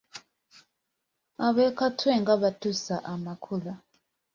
[1.45, 3.73] Ab’e Katwe nga batuusa amakula.